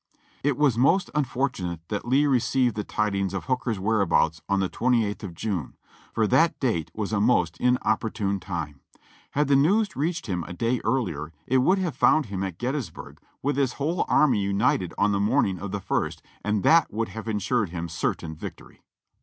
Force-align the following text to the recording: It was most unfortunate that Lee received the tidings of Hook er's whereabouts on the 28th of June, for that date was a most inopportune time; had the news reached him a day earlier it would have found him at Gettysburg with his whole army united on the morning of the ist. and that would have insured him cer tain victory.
It 0.43 0.57
was 0.57 0.79
most 0.79 1.11
unfortunate 1.13 1.81
that 1.89 2.07
Lee 2.07 2.25
received 2.25 2.73
the 2.73 2.83
tidings 2.83 3.35
of 3.35 3.43
Hook 3.45 3.67
er's 3.67 3.77
whereabouts 3.79 4.41
on 4.49 4.59
the 4.59 4.67
28th 4.67 5.21
of 5.21 5.35
June, 5.35 5.75
for 6.11 6.25
that 6.25 6.59
date 6.59 6.89
was 6.95 7.13
a 7.13 7.21
most 7.21 7.59
inopportune 7.59 8.39
time; 8.39 8.79
had 9.33 9.47
the 9.47 9.55
news 9.55 9.95
reached 9.95 10.25
him 10.25 10.43
a 10.45 10.53
day 10.53 10.81
earlier 10.83 11.31
it 11.45 11.59
would 11.59 11.77
have 11.77 11.95
found 11.95 12.25
him 12.25 12.41
at 12.41 12.57
Gettysburg 12.57 13.21
with 13.43 13.57
his 13.57 13.73
whole 13.73 14.05
army 14.07 14.39
united 14.41 14.91
on 14.97 15.11
the 15.11 15.19
morning 15.19 15.59
of 15.59 15.69
the 15.71 15.83
ist. 16.03 16.23
and 16.43 16.63
that 16.63 16.91
would 16.91 17.09
have 17.09 17.27
insured 17.27 17.69
him 17.69 17.87
cer 17.87 18.15
tain 18.15 18.33
victory. 18.35 18.81